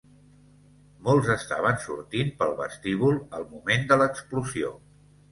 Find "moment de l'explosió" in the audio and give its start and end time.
3.51-4.73